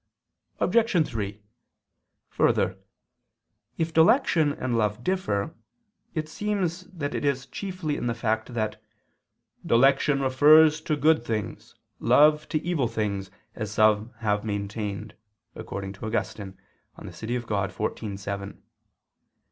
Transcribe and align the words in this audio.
Obj. 0.59 1.07
3: 1.07 1.43
Further, 2.31 2.79
if 3.77 3.93
dilection 3.93 4.51
and 4.53 4.75
love 4.75 5.03
differ, 5.03 5.53
it 6.15 6.27
seems 6.27 6.85
that 6.85 7.13
it 7.13 7.23
is 7.23 7.45
chiefly 7.45 7.97
in 7.97 8.07
the 8.07 8.15
fact 8.15 8.55
that 8.55 8.81
"dilection 9.63 10.19
refers 10.19 10.81
to 10.81 10.95
good 10.95 11.23
things, 11.23 11.75
love 11.99 12.49
to 12.49 12.57
evil 12.63 12.87
things, 12.87 13.29
as 13.53 13.71
some 13.73 14.11
have 14.21 14.43
maintained," 14.43 15.13
according 15.53 15.93
to 15.93 16.07
Augustine 16.07 16.57
(De 16.99 17.13
Civ. 17.13 17.45
Dei 17.45 17.67
xiv, 17.69 18.17
7). 18.17 18.63